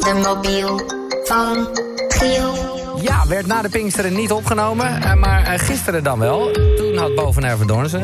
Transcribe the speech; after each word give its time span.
de 0.00 0.20
mobiel 0.24 0.80
van 1.24 1.68
Giel. 2.08 2.74
Ja, 3.00 3.26
werd 3.26 3.46
na 3.46 3.62
de 3.62 3.68
Pinksteren 3.68 4.14
niet 4.14 4.32
opgenomen, 4.32 5.02
eh, 5.02 5.14
maar 5.14 5.44
eh, 5.44 5.58
gisteren 5.58 6.02
dan 6.02 6.18
wel. 6.18 6.50
Toen 6.52 6.96
had 6.96 7.14
Boven 7.14 7.58
Verdorn 7.58 7.88
ze. 7.88 7.98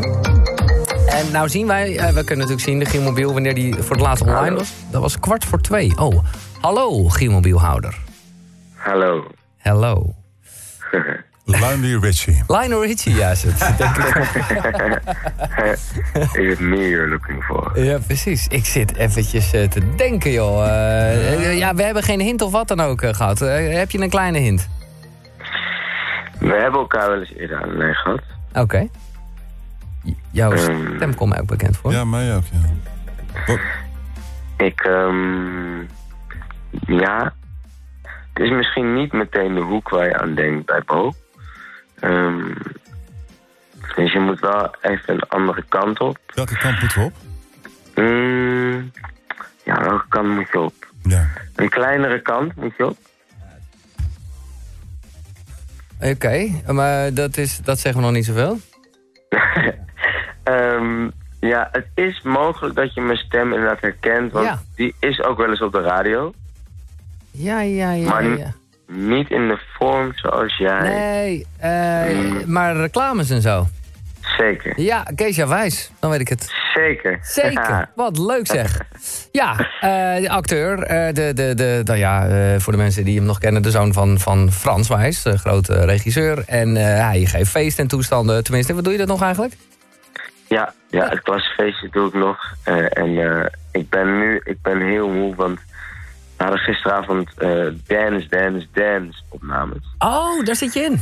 En 1.07 1.33
nou 1.33 1.49
zien 1.49 1.67
wij, 1.67 1.97
eh, 1.97 2.07
we 2.07 2.25
kunnen 2.25 2.39
natuurlijk 2.39 2.61
zien 2.61 2.79
de 2.79 2.85
Gielmobiel 2.85 3.33
wanneer 3.33 3.55
die 3.55 3.75
voor 3.75 3.97
het 3.97 4.01
laatst 4.01 4.23
online 4.23 4.57
was. 4.57 4.73
Dat 4.91 5.01
was 5.01 5.19
kwart 5.19 5.45
voor 5.45 5.61
twee. 5.61 5.93
Oh, 5.97 6.25
hallo 6.61 7.09
Gielmobielhouder. 7.09 7.99
Hallo. 8.75 9.27
Hallo. 9.59 10.15
Lionel 11.45 12.01
Richie. 12.01 12.43
Lionel 12.47 12.85
Richie, 12.85 13.15
ja, 13.15 13.31
is 13.31 13.43
het. 13.43 13.59
Denk 13.79 13.97
ik. 13.97 14.99
Is 16.15 16.53
it 16.53 16.61
me 16.61 16.89
you're 16.89 17.09
looking 17.09 17.45
for? 17.45 17.83
Ja, 17.83 17.99
precies. 17.99 18.47
Ik 18.49 18.67
zit 18.67 18.97
eventjes 18.97 19.51
te 19.51 19.95
denken, 19.97 20.31
joh. 20.33 20.59
Ja, 21.71 21.77
we 21.77 21.83
hebben 21.83 22.03
geen 22.03 22.21
hint 22.21 22.43
of 22.43 22.53
wat 22.53 22.69
dan 22.69 22.81
ook 22.81 23.03
eh, 23.03 23.15
gehad. 23.15 23.41
Eh, 23.43 23.77
heb 23.79 23.91
je 23.91 23.99
een 24.01 24.11
kleine 24.11 24.39
hint? 24.39 24.69
We 26.39 26.53
hebben 26.61 26.81
elkaar 26.81 27.09
wel 27.09 27.19
eens 27.21 27.33
eerder 27.33 27.63
aan 27.63 27.69
de 27.69 27.77
lijn 27.77 27.95
gehad. 27.95 28.21
Oké. 28.55 28.89
J- 30.03 30.13
Jouw 30.31 30.53
Ehm. 30.53 30.95
stem 30.97 31.15
komt 31.15 31.31
mij 31.31 31.41
ook 31.41 31.47
bekend 31.47 31.77
voor. 31.77 31.93
Ja, 31.93 32.05
mij 32.05 32.35
ook, 32.37 32.43
ja. 32.53 32.59
Wat- 33.47 33.59
Ik, 34.57 34.81
ehm 34.81 35.79
ja. 36.87 37.35
Het 38.33 38.43
is 38.49 38.51
misschien 38.51 38.95
niet 38.95 39.13
meteen 39.13 39.55
de 39.55 39.61
hoek 39.61 39.89
waar 39.89 40.07
je 40.07 40.19
aan 40.19 40.35
denkt 40.35 40.67
bij 40.67 40.83
Bo. 40.87 41.13
Ehm, 42.01 42.55
dus 43.97 44.13
je 44.13 44.19
moet 44.21 44.41
wel 44.41 44.75
even 44.81 45.15
een 45.15 45.29
andere 45.29 45.65
kant 45.69 46.01
op. 46.01 46.19
welke 46.35 46.57
kant 46.59 46.81
moeten 46.81 47.01
we 47.01 47.07
op? 47.07 47.13
Mm, 47.95 48.91
ja, 49.65 49.81
welke 49.83 50.09
kant 50.09 50.29
moet 50.29 50.49
je 50.53 50.61
op? 50.61 50.75
Ja. 51.11 51.29
Een 51.55 51.69
kleinere 51.69 52.23
kant 52.23 52.55
moet 52.57 52.73
je 52.79 52.87
op. 52.87 52.97
Oké, 56.01 56.49
maar 56.73 57.15
dat, 57.15 57.37
is, 57.37 57.59
dat 57.65 57.79
zeggen 57.79 58.01
we 58.01 58.07
nog 58.07 58.17
niet 58.17 58.25
zoveel. 58.25 58.59
Ehm, 60.43 61.09
ja, 61.41 61.69
het 61.73 61.87
is 61.95 62.23
mogelijk 62.23 62.75
dat 62.75 62.95
je 62.95 63.01
mijn 63.01 63.19
stem 63.19 63.53
inderdaad 63.53 63.81
herkent. 63.81 64.33
Want 64.33 64.47
Ja. 64.47 64.61
die 64.77 64.95
is 65.01 65.23
ook 65.23 65.39
wel 65.39 65.49
eens 65.51 65.61
op 65.63 65.73
de 65.73 65.81
radio. 65.81 66.33
Ja, 67.31 67.61
ja, 67.61 67.91
ja, 67.93 68.09
Maar- 68.09 68.39
ja. 68.39 68.53
Niet 68.87 69.31
in 69.31 69.49
de 69.49 69.59
vorm 69.79 70.13
zoals 70.15 70.57
jij. 70.57 70.81
Nee, 70.89 71.47
eh, 71.59 72.45
maar 72.47 72.77
reclames 72.77 73.31
en 73.31 73.41
zo. 73.43 73.67
Zeker. 74.39 74.73
Ja, 74.81 75.07
Keesja 75.15 75.47
Wijs, 75.47 75.91
dan 76.01 76.11
weet 76.11 76.21
ik 76.21 76.29
het. 76.29 76.53
Zeker. 76.75 77.19
Zeker, 77.23 77.91
wat 77.95 78.19
leuk 78.19 78.47
zeg. 78.47 78.81
Ja, 79.33 79.51
eh, 79.81 80.23
de 80.23 80.31
acteur, 80.31 80.83
eh, 80.83 81.15
de, 81.15 81.33
de, 81.35 81.55
de, 81.55 81.81
nou 81.85 81.99
ja, 81.99 82.29
eh, 82.29 82.61
voor 82.61 82.73
de 82.73 82.79
mensen 82.79 83.05
die 83.05 83.17
hem 83.17 83.25
nog 83.25 83.39
kennen... 83.39 83.63
de 83.63 83.71
zoon 83.71 83.93
van, 83.93 84.19
van 84.19 84.53
Frans 84.53 84.89
Wijs, 84.89 85.23
de 85.23 85.39
grote 85.39 85.85
regisseur. 85.85 86.43
En 86.47 86.75
hij 86.77 87.25
geeft 87.25 87.51
feest 87.51 87.79
en 87.79 87.89
toestanden. 87.89 88.45
Tenminste, 88.45 88.75
wat 88.75 88.85
doe 88.85 88.93
je 88.93 88.99
dat 88.99 89.09
nog 89.09 89.23
eigenlijk? 89.23 89.55
Ja, 90.49 90.73
ja, 90.89 91.09
het 91.09 91.23
klasfeestje 91.23 91.89
doe 91.91 92.09
ik 92.09 92.15
nog. 92.15 92.55
En 92.65 93.51
ik 93.73 93.89
ben 93.89 94.19
nu 94.19 94.41
ik 94.45 94.63
ben 94.63 94.81
heel 94.81 95.09
moe, 95.09 95.35
want 95.35 95.59
we 96.37 96.45
hadden 96.45 96.61
gisteravond 96.61 97.31
Dance, 97.87 98.27
Dance, 98.29 98.67
Dance 98.73 99.23
opnames. 99.29 99.95
Oh, 99.99 100.45
daar 100.45 100.57
zit 100.57 100.73
je 100.73 100.81
in. 100.81 101.01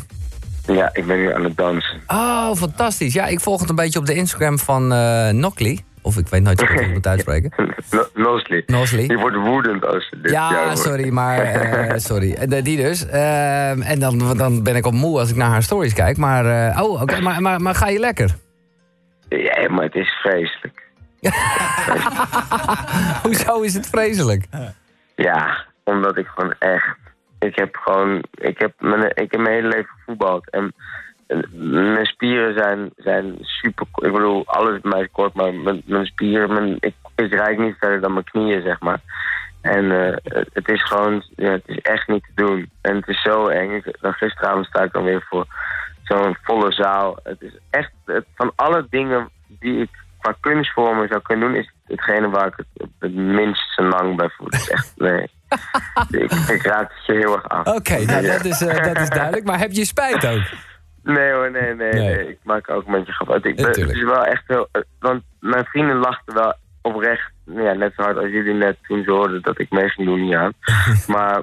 Ja, 0.75 0.91
ik 0.93 1.07
ben 1.07 1.17
nu 1.17 1.35
aan 1.35 1.45
het 1.45 1.57
dansen. 1.57 2.01
Oh, 2.07 2.53
fantastisch. 2.55 3.13
Ja, 3.15 3.27
ik 3.27 3.41
volg 3.41 3.61
het 3.61 3.69
een 3.71 3.77
beetje 3.77 3.99
op 3.99 4.07
de 4.07 4.15
Instagram 4.15 4.59
van 4.59 4.93
eh 4.93 5.29
Nokli. 5.31 5.81
Of 6.03 6.17
ik 6.17 6.29
weet 6.29 6.43
nooit 6.43 6.61
hoe 6.61 6.69
ik 6.69 6.81
het 6.81 6.93
moet 6.93 7.07
uitspreken. 7.07 7.53
No- 7.91 8.07
Nosli. 8.15 8.63
Nosli. 8.67 9.07
Je 9.07 9.17
wordt 9.17 9.37
woedend 9.37 9.85
als 9.87 10.09
je 10.11 10.21
dit 10.21 10.31
Ja, 10.31 10.75
sorry, 10.75 11.09
maar 11.21 11.39
eh, 11.39 11.99
sorry. 11.99 12.33
Eh, 12.33 12.63
Die 12.65 12.77
dus. 12.77 13.07
Ehm, 13.07 13.83
en 13.83 13.99
dan, 14.01 14.37
dan 14.37 14.63
ben 14.63 14.77
ik 14.77 14.87
op 14.87 14.93
moe 14.93 15.19
als 15.19 15.31
ik 15.31 15.37
naar 15.37 15.49
haar 15.51 15.63
stories 15.63 15.93
kijk. 15.93 16.17
Maar, 16.17 16.45
oh, 16.83 17.03
oké, 17.03 17.21
maar, 17.21 17.43
maar, 17.43 17.61
maar 17.61 17.75
ga 17.75 17.89
je 17.89 17.99
lekker? 17.99 18.35
Ja, 19.29 19.69
maar 19.71 19.85
het 19.85 19.95
is 19.95 20.09
vreselijk. 20.23 20.83
Hoezo 23.23 23.61
is 23.61 23.75
het 23.75 23.87
vreselijk? 23.89 24.45
Ja, 25.17 25.65
omdat 25.85 26.17
ik 26.17 26.27
gewoon 26.27 26.55
echt... 26.59 26.97
Ik 27.39 27.57
heb 27.59 27.77
gewoon... 27.77 28.23
Ik 28.35 28.59
heb 28.59 28.73
mijn, 28.79 29.03
ik 29.15 29.31
heb 29.31 29.41
mijn 29.41 29.55
hele 29.55 29.69
leven 29.69 29.91
gevoetbald. 29.99 30.51
En 30.51 30.75
mijn 31.53 32.07
spieren 32.07 32.55
zijn, 32.59 32.91
zijn 32.97 33.37
super... 33.41 33.87
Ik 33.95 34.13
bedoel, 34.13 34.47
alles 34.47 34.81
bij 34.81 34.91
mij 34.91 35.09
kort, 35.13 35.35
maar 35.35 35.55
mijn, 35.55 35.83
mijn 35.87 36.07
spieren... 36.07 36.53
Mijn, 36.53 36.77
ik, 36.81 36.95
ik 37.17 37.33
rijd 37.33 37.59
niet 37.59 37.77
verder 37.79 38.01
dan 38.01 38.13
mijn 38.13 38.25
knieën, 38.25 38.63
zeg 38.63 38.81
maar. 38.81 39.01
En 39.61 39.91
eh, 40.07 40.17
het- 40.53 40.69
is 40.69 40.83
gewoon... 40.83 41.23
Ja, 41.37 41.51
het 41.51 41.63
is 41.67 41.79
echt 41.79 42.09
niet 42.09 42.23
te 42.25 42.45
doen. 42.45 42.71
En 42.81 42.97
het 42.97 43.09
is 43.09 43.23
zo 43.23 43.47
eng. 43.47 43.83
Dan 44.01 44.13
gisteravond 44.13 44.67
sta 44.67 44.83
ik 44.83 44.93
dan 44.93 45.05
weer 45.05 45.27
voor 45.29 45.47
zo'n 46.05 46.37
volle 46.43 46.73
zaal. 46.73 47.19
Het 47.23 47.43
is 47.43 47.59
echt... 47.71 47.93
Het, 48.05 48.25
van 48.35 48.53
alle 48.57 48.87
dingen 48.91 49.29
die 49.49 49.81
ik 49.81 49.91
qua 50.21 50.35
kunstvormen 50.41 51.09
zou 51.09 51.23
kunnen 51.23 51.49
doen... 51.49 51.61
is 51.61 51.73
hetgene 51.85 52.29
waar 52.29 52.47
ik 52.47 52.55
het, 52.57 52.89
het 52.99 53.15
minst 53.15 53.79
lang 53.79 54.17
bij 54.17 54.29
voel. 54.29 54.49
Is 54.49 54.71
echt... 54.71 54.93
Nee. 54.97 55.31
ik, 56.11 56.33
ik 56.33 56.63
raad 56.63 56.91
het 56.95 57.07
je 57.07 57.13
heel 57.13 57.33
erg 57.35 57.49
af. 57.49 57.67
Oké, 57.67 58.05
nou, 58.05 58.27
dat, 58.27 58.45
is, 58.45 58.61
eh, 58.61 58.85
dat 58.85 58.99
is 59.01 59.09
duidelijk. 59.11 59.45
Maar 59.45 59.59
heb 59.59 59.73
je 59.73 59.85
spijt 59.85 60.27
ook? 60.27 60.41
Nee 61.03 61.33
hoor, 61.33 61.51
nee, 61.51 61.75
nee, 61.75 61.93
Nee. 61.93 62.17
nee. 62.17 62.29
Ik 62.29 62.39
maak 62.43 62.71
ook 62.71 62.87
een 62.87 62.93
beetje 62.93 63.13
grap. 63.13 63.31
uit. 63.33 63.45
Ik 63.45 63.57
ben, 63.57 63.67
het 63.67 63.77
is 63.77 64.03
wel 64.03 64.25
echt 64.25 64.43
heel... 64.47 64.69
eh, 64.73 64.83
Want 64.99 65.23
mijn 65.41 65.65
vrienden 65.65 65.97
lachten 65.97 66.35
wel 66.35 66.55
oprecht... 66.83 67.31
Ja, 67.45 67.73
net 67.73 67.93
zo 67.97 68.03
hard 68.03 68.17
als 68.17 68.29
jullie 68.31 68.55
net 68.55 68.77
toen 68.83 69.03
ze 69.05 69.11
hoorden 69.11 69.43
dat 69.43 69.59
ik 69.61 69.71
mee 69.71 69.89
ging 69.89 70.07
doen 70.09 70.21
niet 70.25 70.35
aan. 70.35 70.53
maar 71.07 71.43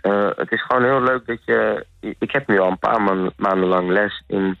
eh, 0.00 0.28
het 0.36 0.52
is 0.52 0.62
gewoon 0.62 0.84
heel 0.84 1.02
leuk 1.02 1.26
dat 1.26 1.38
je... 1.44 1.86
Ik 2.18 2.30
heb 2.30 2.46
nu 2.48 2.58
al 2.58 2.70
een 2.70 2.78
paar 2.78 3.02
man- 3.02 3.32
maanden 3.36 3.68
lang 3.68 3.88
les 3.90 4.22
in, 4.26 4.58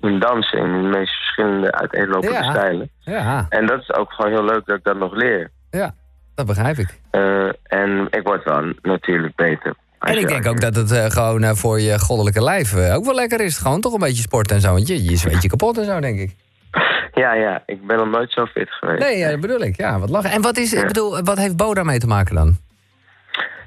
in 0.00 0.18
dansen. 0.18 0.58
In 0.58 0.82
de 0.82 0.88
meest 0.98 1.14
verschillende 1.16 1.72
uiteenlopende 1.72 2.34
Ja. 2.42 2.50
stijlen. 2.50 2.90
Ja, 2.98 3.46
En 3.48 3.66
dat 3.66 3.80
is 3.80 3.92
ook 3.94 4.12
gewoon 4.12 4.30
heel 4.30 4.44
leuk 4.44 4.66
dat 4.66 4.76
ik 4.78 4.84
dat 4.84 4.96
nog 4.96 5.14
leer. 5.14 5.50
ja, 5.70 5.94
dat 6.38 6.46
begrijp 6.46 6.76
ik. 6.76 7.00
Eh, 7.10 7.48
en 7.62 8.06
ik 8.10 8.20
word 8.22 8.44
wel 8.44 8.72
natuurlijk 8.82 9.34
beter. 9.34 9.74
En 10.00 10.18
ik 10.18 10.28
denk 10.28 10.46
ook 10.46 10.60
dat 10.60 10.76
het 10.76 10.92
eh, 10.92 11.04
gewoon 11.04 11.42
eh, 11.42 11.54
voor 11.54 11.80
je 11.80 11.98
goddelijke 11.98 12.42
lijf 12.42 12.74
ook 12.94 13.04
wel 13.04 13.14
lekker 13.14 13.40
is. 13.40 13.58
Gewoon 13.58 13.80
toch 13.80 13.92
een 13.92 13.98
beetje 13.98 14.22
sport 14.22 14.50
en 14.50 14.60
zo. 14.60 14.72
Want 14.72 14.88
je, 14.88 15.04
je 15.04 15.16
zweet 15.16 15.42
je 15.42 15.48
kapot 15.48 15.78
en 15.78 15.84
zo, 15.84 16.00
denk 16.00 16.18
ik. 16.18 16.34
Ja, 17.14 17.32
ja. 17.32 17.62
Ik 17.66 17.86
ben 17.86 17.96
nog 17.96 18.10
nooit 18.10 18.32
zo 18.32 18.46
fit 18.46 18.70
geweest. 18.70 19.02
Nee, 19.02 19.16
ja, 19.16 19.30
dat 19.30 19.40
bedoel 19.40 19.60
ik. 19.60 19.76
Ja, 19.76 19.98
wat 19.98 20.10
lachen. 20.10 20.30
En 20.30 20.42
wat, 20.42 20.56
is, 20.56 20.72
ik 20.72 20.86
bedoel, 20.86 21.22
wat 21.22 21.38
heeft 21.38 21.56
Bo 21.56 21.74
daarmee 21.74 21.98
te 21.98 22.06
maken 22.06 22.34
dan? 22.34 22.56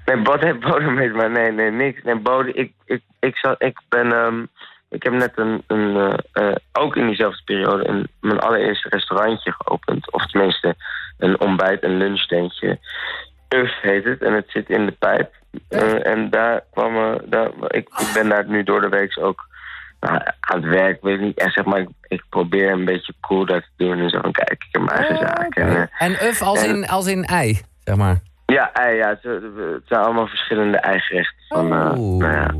Nee, 0.06 0.22
Bod 0.22 0.40
heeft 0.40 0.60
bodem 0.60 0.94
mee, 0.94 1.10
maar 1.10 1.32
nee, 1.32 1.52
nee, 1.52 1.72
niks. 1.72 2.04
Nee, 2.04 2.16
bodem, 2.16 2.52
ik, 2.56 2.72
ik, 2.86 3.02
ik, 3.20 3.36
zal, 3.36 3.56
ik 3.58 3.80
ben, 3.90 4.12
ehm, 4.12 4.46
ik 4.90 5.04
heb 5.04 5.14
net 5.14 5.32
een, 5.36 5.64
een 5.68 6.20
ook 6.72 6.96
in 6.96 7.06
diezelfde 7.08 7.42
periode, 7.46 7.88
een, 7.88 8.08
mijn 8.22 8.40
allereerste 8.40 8.90
restaurantje 8.90 9.56
geopend. 9.58 10.12
Of 10.12 10.26
tenminste, 10.26 10.76
een 11.22 11.40
ontbijt- 11.40 11.84
en 11.84 11.98
lunchtentje. 11.98 12.80
Uf 13.50 13.82
heet 13.82 14.04
het, 14.04 14.22
en 14.22 14.34
het 14.34 14.46
zit 14.48 14.70
in 14.70 14.86
de 14.86 14.92
pijp. 14.92 15.34
Eh, 15.70 16.08
en 16.08 16.30
daar 16.30 16.62
kwam, 16.72 16.96
eh, 16.96 17.20
daar, 17.26 17.50
ik, 17.68 17.88
ik 18.00 18.12
ben 18.14 18.30
daar 18.30 18.46
nu 18.48 18.64
door 18.64 18.82
de 18.82 18.90
week 18.90 19.18
ook 19.22 19.48
nou, 20.00 20.22
aan 20.40 20.62
het 20.62 20.66
werk, 20.74 21.02
weet 21.02 21.16
ik 21.16 21.22
niet 21.22 21.38
echt, 21.38 21.54
zeg 21.54 21.66
maar, 21.66 21.80
ik, 21.80 21.90
ik 22.08 22.24
probeer 22.30 22.72
een 22.72 22.86
beetje 22.86 23.14
cool 23.22 23.46
dat 23.46 23.62
te 23.62 23.86
doen 23.86 24.00
en 24.00 24.10
zo 24.10 24.20
van, 24.22 24.32
kijk, 24.32 24.52
ik 24.52 24.68
heb 24.72 24.82
mijn 24.82 24.98
eigen 24.98 25.18
zaak. 25.18 25.56
En, 25.56 25.68
eh, 25.76 26.08
En 26.08 26.12
uf 26.28 26.42
als 26.42 26.64
in, 26.64 26.88
als 26.88 27.08
in 27.08 27.24
ei, 27.24 27.62
zeg 27.84 27.96
maar. 27.96 28.20
ja, 28.46 28.74
ei, 28.74 28.96
ja 28.96 29.10
het, 29.10 29.24
het 29.24 29.82
zijn 29.86 30.02
allemaal 30.02 30.28
verschillende 30.28 30.78
eigerechten. 30.78 31.40
Van, 31.48 31.98
Oeh. 31.98 32.24
nou 32.26 32.34
ja, 32.34 32.52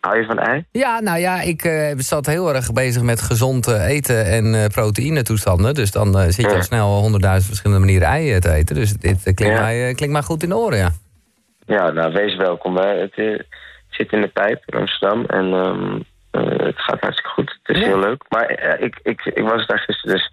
hou 0.00 0.18
je 0.18 0.24
van 0.26 0.38
ei? 0.38 0.64
Ja, 0.72 1.00
nou 1.00 1.18
ja, 1.18 1.40
ik 1.40 1.62
eh, 1.64 1.92
zat 1.96 2.26
heel 2.26 2.54
erg 2.54 2.72
bezig 2.72 3.02
met 3.02 3.20
gezond 3.20 3.66
eh, 3.66 3.88
eten 3.88 4.24
en 4.26 4.54
eh 4.54 4.66
proteïne 4.66 5.22
toestanden. 5.22 5.74
Dus 5.74 5.90
dan 5.90 6.18
eh, 6.18 6.24
zit 6.28 6.50
je 6.50 6.54
al 6.56 6.62
snel 6.62 6.88
honderdduizend 6.88 7.46
verschillende 7.46 7.84
manieren 7.84 8.08
eieren 8.08 8.40
te 8.40 8.52
eten. 8.52 8.74
Dus 8.74 8.92
dit 8.92 9.26
eh, 9.26 9.34
klinkt, 9.34 9.56
Ja. 9.56 9.60
mij, 9.60 9.88
eh, 9.88 9.94
klinkt 9.94 10.14
mij 10.14 10.22
goed 10.22 10.42
in 10.42 10.48
de 10.48 10.56
oren, 10.56 10.78
ja. 10.78 10.90
Ja, 11.66 11.90
nou, 11.90 12.12
wees 12.12 12.36
welkom. 12.36 12.76
Hè. 12.76 12.86
Het 13.00 13.14
eh, 13.14 13.38
zit 13.88 14.12
in 14.12 14.20
de 14.20 14.28
pijp 14.28 14.62
in 14.66 14.78
Amsterdam 14.78 15.24
en 15.24 15.52
ehm, 15.52 15.94
eh, 16.30 16.66
het 16.66 16.80
gaat 16.80 17.00
hartstikke 17.00 17.30
goed. 17.30 17.58
Het 17.62 17.76
is 17.76 17.82
Ja. 17.82 17.88
heel 17.88 17.98
leuk. 17.98 18.22
Maar 18.28 18.44
eh, 18.46 18.84
ik, 18.86 18.98
ik, 19.02 19.24
ik 19.24 19.42
was 19.48 19.66
daar 19.66 19.78
gisteren 19.78 20.16
dus 20.16 20.30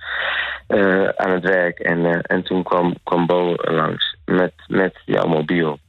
eh, 0.67 1.07
aan 1.15 1.31
het 1.31 1.43
werk 1.43 1.79
en, 1.79 2.05
eh, 2.05 2.19
en 2.21 2.43
toen 2.43 2.63
kwam, 2.63 2.95
kwam 3.03 3.25
Bo 3.25 3.53
langs 3.57 4.15
met, 4.25 4.53
met 4.67 4.95
jouw 5.05 5.27
mobiel. 5.27 5.79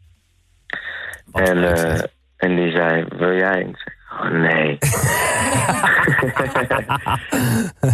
Wat 1.31 1.49
En, 1.49 1.75
eh. 1.77 2.01
En 2.37 2.57
die 2.57 2.71
zei, 2.71 3.07
wil 3.17 3.33
jij? 3.33 3.63
En 3.63 3.69
ik 3.69 3.77
zei, 3.77 3.95
oh 4.11 4.31
nee. 4.31 4.79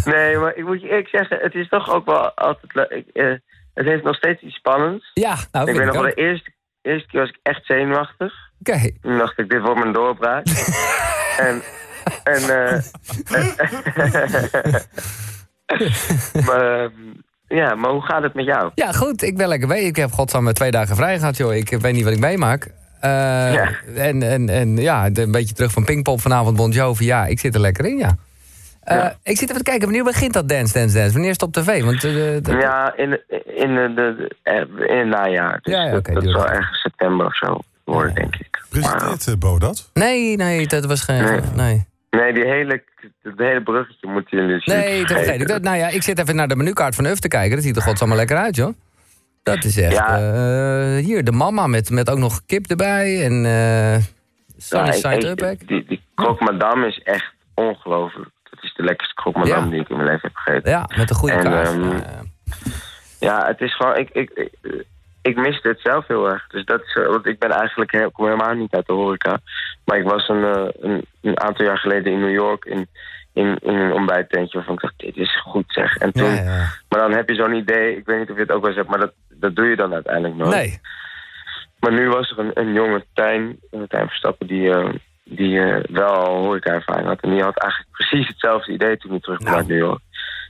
nee, 0.14 0.36
maar 0.36 0.56
ik 0.56 0.64
moet 0.64 0.80
je 0.80 0.88
eerlijk 0.88 1.08
zeggen, 1.08 1.38
het 1.40 1.54
is 1.54 1.68
toch 1.68 1.90
ook 1.90 2.06
wel 2.06 2.30
altijd 2.30 2.74
leuk. 2.74 3.04
Eh, 3.12 3.34
het 3.74 3.86
heeft 3.86 4.04
nog 4.04 4.16
steeds 4.16 4.42
iets 4.42 4.54
spannends. 4.56 5.10
Ja, 5.14 5.36
nou, 5.52 5.70
ik 5.70 5.76
weet 5.76 5.86
nog 5.86 5.94
wel, 5.94 6.02
de 6.02 6.14
eerste, 6.14 6.50
eerste 6.82 7.08
keer 7.08 7.20
was 7.20 7.28
ik 7.28 7.38
echt 7.42 7.66
zenuwachtig. 7.66 8.34
Oké. 8.60 8.90
Toen 9.00 9.18
dacht 9.18 9.38
ik, 9.38 9.50
dit 9.50 9.60
wordt 9.60 9.80
mijn 9.80 9.92
doorbraak. 9.92 10.46
en, 11.48 11.62
en, 12.24 12.42
eh, 12.42 12.80
maar, 16.46 16.82
ehm, 16.82 16.92
ja, 17.48 17.74
maar 17.74 17.90
hoe 17.90 18.02
gaat 18.02 18.22
het 18.22 18.34
met 18.34 18.44
jou? 18.44 18.70
Ja, 18.74 18.92
goed. 18.92 19.22
Ik 19.22 19.36
ben 19.36 19.48
lekker 19.48 19.68
mee. 19.68 19.84
Ik 19.84 19.96
heb 19.96 20.10
godsamme 20.10 20.52
twee 20.52 20.70
dagen 20.70 20.96
vrij 20.96 21.18
gehad, 21.18 21.36
joh. 21.36 21.54
Ik 21.54 21.68
weet 21.68 21.92
niet 21.92 22.04
wat 22.04 22.12
ik 22.12 22.18
meemaak. 22.18 22.70
Eh, 23.02 23.10
Ja. 23.54 23.70
En, 23.96 24.22
en, 24.22 24.48
en 24.48 24.76
ja, 24.76 25.08
een 25.12 25.30
beetje 25.30 25.54
terug 25.54 25.72
van 25.72 25.84
Pinkpop 25.84 26.20
vanavond, 26.20 26.56
Bon 26.56 26.70
Jovi. 26.70 27.04
Ja, 27.04 27.26
ik 27.26 27.40
zit 27.40 27.54
er 27.54 27.60
lekker 27.60 27.84
in, 27.84 27.96
ja. 27.98 28.16
Eh, 28.82 28.96
Ja. 28.96 29.16
Ik 29.22 29.36
zit 29.38 29.48
even 29.50 29.56
te 29.64 29.70
kijken, 29.70 29.84
wanneer 29.84 30.04
begint 30.04 30.32
dat 30.32 30.48
Dance, 30.48 30.72
Dance, 30.72 30.94
Dance? 30.96 31.12
Wanneer 31.12 31.30
is 31.30 31.36
het 31.40 31.42
op 31.42 31.52
tv? 31.52 31.82
Want, 31.82 32.04
eh, 32.04 32.12
dat- 32.42 32.62
Ja, 32.62 32.96
in, 32.96 33.20
in, 33.56 33.74
de, 33.74 33.92
de, 33.94 34.28
in 34.88 34.98
het 34.98 35.08
najaar. 35.08 35.58
Dus 35.62 35.74
Ja, 35.74 35.82
ja, 35.84 35.90
dat, 36.00 36.22
zal 36.24 36.48
ergens 36.48 36.80
september 36.80 37.26
of 37.26 37.36
zo 37.36 37.58
worden, 37.84 38.14
denk 38.14 38.34
ik. 38.36 38.64
Presenteert 38.68 39.38
Bo 39.38 39.58
dat? 39.58 39.90
Nee, 39.94 40.36
nee, 40.36 40.66
dat 40.66 40.84
was 40.86 41.00
geen... 41.00 41.22
Nee. 41.24 41.40
Nee, 41.56 41.86
nee, 42.10 42.32
die 42.34 42.44
hele, 42.44 42.82
het 43.22 43.32
hele 43.38 43.62
bruggetje 43.62 44.08
moeten 44.08 44.38
jullie 44.38 44.54
dus 44.54 44.64
nee 44.64 44.98
dat 45.04 45.18
vergeet 45.18 45.40
ik. 45.50 45.60
Nou 45.62 45.76
ja, 45.76 45.88
ik 45.88 46.02
zit 46.02 46.18
even 46.18 46.36
naar 46.36 46.48
de 46.48 46.56
menukaart 46.56 46.94
van 46.94 47.06
Uf 47.06 47.18
te 47.18 47.28
kijken. 47.28 47.54
Dat 47.56 47.64
ziet 47.64 47.76
er 47.76 47.82
godsamme 47.82 48.14
lekker 48.14 48.36
uit, 48.36 48.56
joh. 48.56 48.74
Dat 49.42 49.64
is 49.64 49.76
echt... 49.80 49.92
Ja. 49.92 50.16
eh, 50.18 51.04
hier, 51.04 51.24
de 51.24 51.32
mama 51.32 51.66
met, 51.66 51.90
met 51.90 52.10
ook 52.10 52.18
nog 52.18 52.40
kip 52.46 52.66
erbij. 52.66 53.24
En 53.24 53.44
eh 53.44 54.02
Sunny 54.56 54.86
Ja, 54.86 54.92
Side 54.92 55.28
Up? 55.28 55.58
Die, 55.66 55.84
die 55.86 56.02
croque 56.14 56.44
madame 56.44 56.86
is 56.86 56.98
echt 57.02 57.32
ongelooflijk. 57.54 58.30
Dat 58.50 58.62
is 58.62 58.74
de 58.74 58.82
lekkerste 58.82 59.14
croque 59.14 59.38
madame 59.40 59.64
Ja. 59.64 59.70
die 59.70 59.80
ik 59.80 59.88
in 59.88 59.96
mijn 59.96 60.08
leven 60.08 60.20
heb 60.22 60.36
gegeten. 60.36 60.70
Ja, 60.70 60.88
met 60.96 61.10
een 61.10 61.16
goede 61.16 61.34
En, 61.34 61.42
kaas. 61.42 61.68
ehm, 61.68 61.90
Eh, 61.90 62.00
Ja, 63.20 63.46
het 63.46 63.60
is 63.60 63.76
gewoon... 63.76 63.96
Ik, 63.96 64.10
ik, 64.10 64.30
ik, 64.30 64.84
ik 65.22 65.36
miste 65.36 65.68
het 65.68 65.80
zelf 65.80 66.06
heel 66.06 66.28
erg. 66.30 66.46
Dus 66.46 66.64
dat 66.64 66.80
is, 66.82 66.94
want 66.94 67.26
ik 67.26 67.38
ben 67.38 67.50
eigenlijk 67.50 67.92
ik 67.92 68.08
kom 68.12 68.24
helemaal 68.24 68.54
niet 68.54 68.72
uit 68.74 68.86
de 68.86 68.92
horeca. 68.92 69.38
Maar 69.84 69.98
ik 69.98 70.04
was 70.04 70.28
een, 70.28 70.44
eh, 70.44 70.68
een, 70.80 71.04
een 71.22 71.40
aantal 71.40 71.64
jaar 71.64 71.78
geleden 71.78 72.12
in 72.12 72.20
New 72.20 72.32
York 72.34 72.64
in, 72.64 72.88
in, 73.32 73.58
in 73.62 73.74
een 73.74 73.92
ontbijttentje 73.92 74.56
waarvan 74.56 74.74
ik 74.74 74.80
dacht, 74.80 74.98
dit 74.98 75.16
is 75.16 75.40
goed 75.40 75.64
zeg. 75.66 75.96
En 75.96 76.12
toen, 76.12 76.30
ja, 76.34 76.42
ja. 76.42 76.68
Maar 76.88 77.00
dan 77.00 77.12
heb 77.12 77.28
je 77.28 77.34
zo'n 77.34 77.54
idee, 77.54 77.96
ik 77.96 78.06
weet 78.06 78.18
niet 78.18 78.30
of 78.30 78.36
je 78.36 78.42
het 78.42 78.52
ook 78.52 78.60
wel 78.60 78.68
eens 78.68 78.78
hebt, 78.78 78.90
maar 78.90 78.98
dat, 79.00 79.12
dat 79.42 79.56
doe 79.56 79.66
je 79.66 79.76
dan 79.76 79.92
uiteindelijk 79.92 80.34
nooit. 80.34 80.54
Nee. 80.54 80.80
Maar 81.80 81.92
nu 81.92 82.08
was 82.08 82.30
er 82.30 82.38
een, 82.38 82.50
een 82.54 82.72
jonge 82.72 83.04
Tijn, 83.14 83.58
een 83.70 83.86
Tijn 83.86 84.06
Verstappen, 84.06 84.46
die, 84.46 84.70
eh, 84.70 84.94
die 85.24 85.60
eh, 85.60 85.84
wel 85.90 86.08
al 86.08 86.44
horeca-ervaring 86.44 87.06
had. 87.06 87.20
En 87.20 87.30
die 87.30 87.42
had 87.42 87.58
eigenlijk 87.58 87.92
precies 87.92 88.28
hetzelfde 88.28 88.72
idee 88.72 88.96
toen 88.96 89.10
hij 89.10 89.20
terugkwam 89.20 89.54
Nou. 89.54 89.66
New 89.66 89.78
York. 89.78 90.00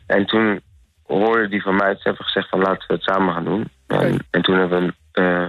En 0.06 0.26
toen 0.26 0.60
hoorde 1.06 1.48
die 1.48 1.62
van 1.62 1.76
mij 1.76 1.88
het 1.88 2.04
hebben 2.04 2.24
gezegd 2.24 2.48
van 2.48 2.60
laten 2.60 2.84
we 2.88 2.94
het 2.94 3.02
samen 3.02 3.34
gaan 3.34 3.44
doen. 3.44 3.68
En, 3.86 4.26
en 4.30 4.42
toen 4.42 4.58
hebben 4.58 4.86
we 4.86 4.92
eh, 5.12 5.46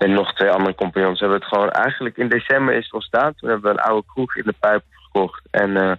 en 0.00 0.12
nog 0.12 0.34
twee 0.34 0.50
andere 0.50 0.74
compagnons 0.74 1.20
hebben 1.20 1.38
het 1.38 1.48
gewoon 1.48 1.70
eigenlijk 1.70 2.16
in 2.16 2.28
december 2.28 2.74
is 2.74 2.84
het 2.84 2.92
ontstaan. 2.92 3.34
Toen 3.34 3.48
hebben 3.48 3.72
we 3.72 3.78
een 3.78 3.84
oude 3.84 4.06
kroeg 4.06 4.36
in 4.36 4.42
de 4.44 4.54
pijp 4.60 4.82
gekocht. 4.90 5.42
En, 5.50 5.76
eh, 5.76 5.92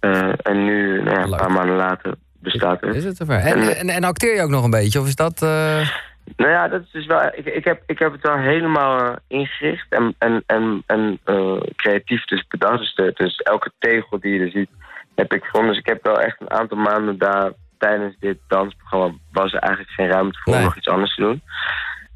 eh, 0.00 0.32
en 0.42 0.64
nu, 0.64 1.02
nou 1.02 1.16
ja, 1.16 1.22
een 1.22 1.36
paar 1.36 1.52
maanden 1.52 1.76
later, 1.76 2.14
bestaat. 2.42 2.82
Is 2.82 3.04
het? 3.04 3.20
En, 3.20 3.28
En- 3.40 3.76
en, 3.76 3.88
en 3.88 4.04
acteer 4.04 4.34
je 4.34 4.42
ook 4.42 4.50
nog 4.50 4.64
een 4.64 4.70
beetje? 4.70 5.00
Of 5.00 5.06
is 5.06 5.16
dat... 5.16 5.42
eh, 5.42 5.88
Nou 6.36 6.50
ja, 6.50 6.68
dat 6.68 6.82
is 6.82 6.90
dus 6.90 7.06
wel. 7.06 7.20
Ik, 7.34 7.44
ik, 7.46 7.64
heb, 7.64 7.82
ik 7.86 7.98
heb 7.98 8.12
het 8.12 8.22
wel 8.22 8.36
helemaal 8.36 9.00
eh, 9.00 9.16
ingericht 9.28 9.86
en, 9.88 10.14
en, 10.18 10.42
en, 10.46 10.82
en 10.86 11.18
eh, 11.24 11.60
creatief 11.76 12.24
dus 12.24 12.46
bedacht. 12.48 12.78
Dus, 12.78 12.94
de- 12.94 13.12
dus 13.14 13.36
elke 13.36 13.70
tegel 13.78 14.20
die 14.20 14.34
je 14.34 14.40
er 14.44 14.50
ziet, 14.50 14.70
heb 15.14 15.32
ik 15.34 15.44
gevonden. 15.44 15.70
Dus 15.70 15.78
ik 15.80 15.86
heb 15.86 16.04
wel 16.04 16.20
echt 16.20 16.40
een 16.40 16.50
aantal 16.50 16.78
maanden 16.78 17.18
daar 17.18 17.50
tijdens 17.78 18.14
dit 18.18 18.38
dansprogramma 18.48 19.16
was 19.32 19.52
er 19.52 19.58
eigenlijk 19.58 19.92
geen 19.94 20.08
ruimte 20.10 20.38
voor 20.42 20.52
om 20.52 20.58
Nee. 20.58 20.68
nog 20.68 20.76
iets 20.76 20.88
anders 20.88 21.14
te 21.14 21.20
doen. 21.22 21.42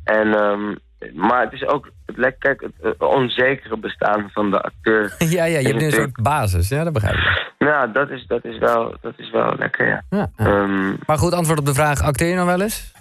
En, 0.04 0.34
ehm, 0.34 0.74
maar 1.14 1.40
het 1.40 1.52
is 1.52 1.66
ook 1.66 1.90
het 2.06 2.16
lekker, 2.16 2.56
kijk, 2.56 2.70
het, 2.82 2.98
onzekere 2.98 3.76
bestaan 3.76 4.30
van 4.32 4.50
de 4.50 4.60
acteur. 4.60 5.14
ja, 5.18 5.44
ja, 5.44 5.58
je 5.58 5.66
hebt 5.66 5.78
nu 5.78 5.84
een 5.86 5.92
soort 5.92 6.22
basis. 6.22 6.68
Ja, 6.68 6.84
dat 6.84 6.92
begrijp 6.92 7.14
ik. 7.14 7.52
nou, 7.58 7.92
dat 7.92 8.10
is, 8.10 8.26
dat 8.26 8.44
is, 8.44 8.58
wel, 8.58 8.94
dat 9.00 9.12
is 9.16 9.30
wel 9.30 9.54
lekker, 9.58 9.86
ja. 9.88 10.02
Ja, 10.10 10.30
ja. 10.36 10.44
Ehm, 10.46 10.88
Maar 11.06 11.18
goed, 11.18 11.32
antwoord 11.32 11.58
op 11.58 11.66
de 11.66 11.74
vraag, 11.74 12.02
acteer 12.02 12.28
je 12.28 12.34
nog 12.34 12.46
wel 12.46 12.60
eens? 12.60 12.92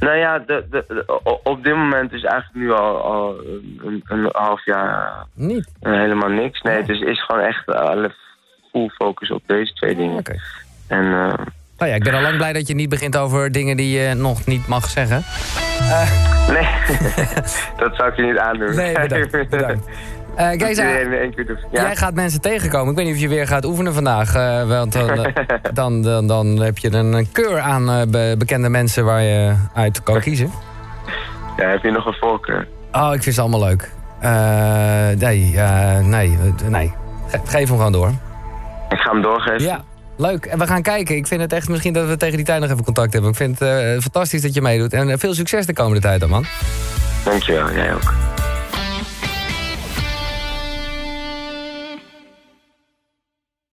Nou 0.00 0.16
ja, 0.16 0.38
de, 0.38 0.66
de, 0.70 1.04
op 1.42 1.64
dit 1.64 1.74
moment 1.74 2.12
is 2.12 2.22
eigenlijk 2.24 2.54
nu 2.64 2.72
al, 2.72 3.02
al 3.02 3.38
een, 3.82 4.02
een 4.04 4.28
half 4.32 4.64
jaar 4.64 5.26
Niet. 5.34 5.68
eh, 5.80 5.92
helemaal 5.92 6.28
niks. 6.28 6.62
Nee, 6.62 6.76
het 6.76 6.88
is, 6.88 7.00
is 7.00 7.24
gewoon 7.24 7.42
echt 7.42 7.68
eh, 7.68 7.74
alle 7.80 8.14
full 8.72 8.88
focus 8.88 9.30
op 9.30 9.42
deze 9.46 9.72
twee 9.72 9.96
dingen. 9.96 10.18
Oké. 10.18 10.36
En 10.88 11.04
eh, 11.12 11.46
Nou 11.84 11.96
ja, 11.96 12.02
ik 12.04 12.10
ben 12.10 12.18
al 12.18 12.22
lang 12.22 12.36
blij 12.36 12.52
dat 12.52 12.68
je 12.68 12.74
niet 12.74 12.88
begint 12.88 13.16
over 13.16 13.52
dingen 13.52 13.76
die 13.76 13.98
je 13.98 14.14
nog 14.14 14.46
niet 14.46 14.66
mag 14.66 14.88
zeggen. 14.88 15.24
nee, 16.48 16.66
dat 17.82 17.96
zou 17.96 18.08
ik 18.10 18.16
je 18.16 18.22
niet 18.22 18.38
aandoen. 18.38 18.74
Nee, 18.74 19.00
bedankt. 19.00 19.48
bedankt. 19.50 19.86
Eh 20.36 20.58
Dat 20.58 20.68
Geza, 20.68 20.84
jij 21.70 21.96
gaat 21.96 22.14
mensen 22.14 22.40
tegenkomen. 22.40 22.90
Ik 22.90 22.96
weet 22.96 23.06
niet 23.06 23.14
of 23.14 23.20
je 23.20 23.28
weer 23.28 23.46
gaat 23.46 23.64
oefenen 23.64 23.94
vandaag. 23.94 24.34
eh, 24.34 24.68
want 24.68 24.92
dan, 24.92 25.10
eh, 25.24 25.32
dan, 25.72 26.02
dan, 26.02 26.26
dan 26.26 26.46
heb 26.46 26.78
je 26.78 26.92
een, 26.94 27.12
een 27.12 27.32
keur 27.32 27.58
aan 27.60 27.90
eh, 27.90 28.02
be- 28.08 28.34
bekende 28.38 28.68
mensen 28.68 29.04
waar 29.04 29.22
je 29.22 29.54
uit 29.74 30.02
kan 30.02 30.20
kiezen. 30.20 30.50
ja, 31.56 31.68
heb 31.68 31.82
je 31.82 31.90
nog 31.90 32.06
een 32.06 32.16
voorkeur? 32.20 32.68
Oh, 32.92 33.10
ik 33.14 33.22
vind 33.22 33.34
ze 33.34 33.40
allemaal 33.40 33.60
leuk. 33.64 33.90
Eh, 34.20 35.08
nee, 35.18 35.52
eh, 35.56 35.98
nee, 35.98 36.38
eh, 36.62 36.68
nee. 36.68 36.92
Ge- 37.28 37.40
geef 37.44 37.68
hem 37.68 37.76
gewoon 37.76 37.92
door. 37.92 38.08
Ik 38.88 38.98
ga 38.98 39.10
hem 39.12 39.22
doorgeven. 39.22 39.62
Ja, 39.62 39.80
leuk. 40.16 40.44
En 40.44 40.58
we 40.58 40.66
gaan 40.66 40.82
kijken. 40.82 41.16
Ik 41.16 41.26
vind 41.26 41.40
het 41.40 41.52
echt 41.52 41.68
misschien 41.68 41.92
dat 41.92 42.08
we 42.08 42.16
tegen 42.16 42.36
die 42.36 42.46
tijd 42.46 42.60
nog 42.60 42.70
even 42.70 42.84
contact 42.84 43.12
hebben. 43.12 43.30
Ik 43.30 43.36
vind 43.36 43.58
het 43.58 43.68
eh, 43.68 44.00
fantastisch 44.00 44.42
dat 44.42 44.54
je 44.54 44.60
meedoet. 44.60 44.92
En 44.92 45.10
eh, 45.10 45.18
veel 45.18 45.34
succes 45.34 45.66
de 45.66 45.72
komende 45.72 46.00
tijd 46.00 46.20
dan, 46.20 46.28
man. 46.28 46.44
Dankjewel, 47.24 47.72
jij 47.72 47.94
ook. 47.94 48.12